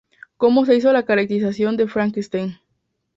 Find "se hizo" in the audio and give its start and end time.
0.65-0.91